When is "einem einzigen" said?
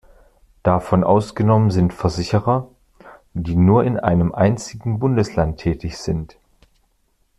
3.99-4.97